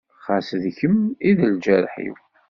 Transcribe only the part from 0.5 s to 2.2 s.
d kem i d lǧerḥ-iw.